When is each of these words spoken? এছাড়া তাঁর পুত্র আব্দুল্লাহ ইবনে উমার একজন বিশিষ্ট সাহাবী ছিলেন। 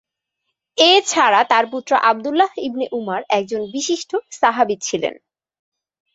এছাড়া 0.77 1.41
তাঁর 1.43 1.65
পুত্র 1.71 1.91
আব্দুল্লাহ 2.09 2.51
ইবনে 2.67 2.85
উমার 2.91 3.21
একজন 3.29 3.61
বিশিষ্ট 3.73 4.11
সাহাবী 4.39 4.75
ছিলেন। 4.81 5.15